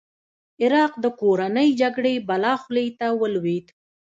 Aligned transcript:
عراق 0.61 0.93
د 1.03 1.05
کورنۍ 1.21 1.69
جګړې 1.81 2.13
بلا 2.29 2.53
خولې 2.61 2.87
ته 2.99 3.07
ولوېد. 3.21 3.67